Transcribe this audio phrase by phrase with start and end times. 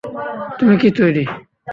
[0.59, 1.23] তুমি কি তৈরি?